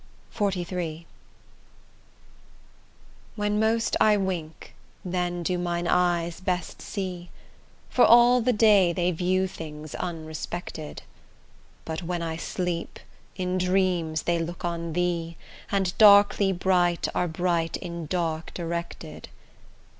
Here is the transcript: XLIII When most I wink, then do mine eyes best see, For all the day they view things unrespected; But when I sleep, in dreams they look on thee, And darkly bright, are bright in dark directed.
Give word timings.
XLIII 0.35 1.05
When 3.35 3.59
most 3.59 3.95
I 4.01 4.17
wink, 4.17 4.73
then 5.05 5.43
do 5.43 5.59
mine 5.59 5.87
eyes 5.87 6.39
best 6.39 6.81
see, 6.81 7.29
For 7.87 8.03
all 8.03 8.41
the 8.41 8.51
day 8.51 8.93
they 8.93 9.11
view 9.11 9.45
things 9.45 9.93
unrespected; 9.93 11.03
But 11.85 12.01
when 12.01 12.23
I 12.23 12.35
sleep, 12.35 12.99
in 13.35 13.59
dreams 13.59 14.23
they 14.23 14.39
look 14.39 14.65
on 14.65 14.93
thee, 14.93 15.37
And 15.71 15.95
darkly 15.99 16.51
bright, 16.51 17.07
are 17.13 17.27
bright 17.27 17.77
in 17.77 18.07
dark 18.07 18.55
directed. 18.55 19.29